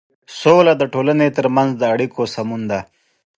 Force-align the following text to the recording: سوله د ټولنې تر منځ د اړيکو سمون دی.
سوله 0.39 0.73
د 0.77 0.83
ټولنې 0.93 1.27
تر 1.37 1.45
منځ 1.55 1.71
د 1.77 1.83
اړيکو 1.93 2.21
سمون 2.35 2.61
دی. 2.71 2.81